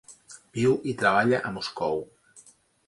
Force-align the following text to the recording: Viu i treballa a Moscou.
Viu 0.59 0.73
i 0.93 0.95
treballa 1.03 1.43
a 1.51 1.55
Moscou. 1.59 2.05